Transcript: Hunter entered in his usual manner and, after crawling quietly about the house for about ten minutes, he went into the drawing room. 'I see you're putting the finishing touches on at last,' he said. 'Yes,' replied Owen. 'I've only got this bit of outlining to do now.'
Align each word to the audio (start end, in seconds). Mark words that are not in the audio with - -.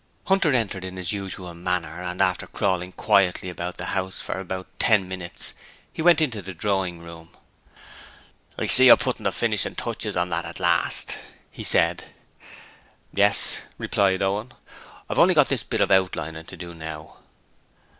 Hunter 0.25 0.51
entered 0.51 0.83
in 0.83 0.97
his 0.97 1.13
usual 1.13 1.53
manner 1.53 2.01
and, 2.01 2.23
after 2.23 2.47
crawling 2.47 2.91
quietly 2.91 3.49
about 3.51 3.77
the 3.77 3.85
house 3.93 4.19
for 4.19 4.39
about 4.39 4.65
ten 4.79 5.07
minutes, 5.07 5.53
he 5.93 6.01
went 6.01 6.21
into 6.21 6.41
the 6.41 6.55
drawing 6.55 6.97
room. 7.01 7.29
'I 8.57 8.65
see 8.65 8.85
you're 8.87 8.97
putting 8.97 9.25
the 9.25 9.31
finishing 9.31 9.75
touches 9.75 10.17
on 10.17 10.33
at 10.33 10.59
last,' 10.59 11.19
he 11.51 11.63
said. 11.63 12.05
'Yes,' 13.13 13.59
replied 13.77 14.23
Owen. 14.23 14.53
'I've 15.07 15.19
only 15.19 15.35
got 15.35 15.49
this 15.49 15.61
bit 15.61 15.81
of 15.81 15.91
outlining 15.91 16.45
to 16.45 16.57
do 16.57 16.73
now.' 16.73 17.17